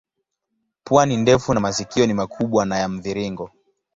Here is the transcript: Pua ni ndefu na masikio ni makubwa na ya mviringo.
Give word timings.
Pua 0.83 1.05
ni 1.05 1.17
ndefu 1.17 1.53
na 1.53 1.59
masikio 1.59 2.05
ni 2.07 2.13
makubwa 2.13 2.65
na 2.65 2.77
ya 2.79 2.89
mviringo. 2.89 3.51